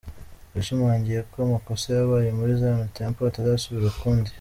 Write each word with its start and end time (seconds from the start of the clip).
Yashimangiye 0.55 1.19
ko 1.31 1.35
amakosa 1.47 1.85
yabaye 1.97 2.29
muri 2.37 2.51
Zion 2.59 2.89
Temple 2.97 3.27
atazasubira 3.29 3.85
ukundi. 3.93 4.29